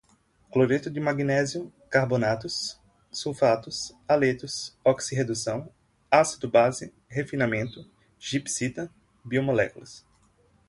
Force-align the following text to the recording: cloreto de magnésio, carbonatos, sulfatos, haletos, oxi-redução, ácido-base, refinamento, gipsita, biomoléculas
cloreto 0.51 0.89
de 0.89 0.99
magnésio, 0.99 1.71
carbonatos, 1.87 2.81
sulfatos, 3.11 3.95
haletos, 4.09 4.75
oxi-redução, 4.83 5.71
ácido-base, 6.09 6.91
refinamento, 7.07 7.87
gipsita, 8.17 8.91
biomoléculas 9.23 10.03